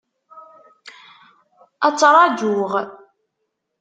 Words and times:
Ad 1.87 1.93
ttraǧuɣ. 1.95 2.71